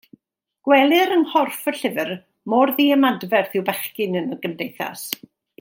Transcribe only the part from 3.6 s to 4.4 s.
yw bechgyn yn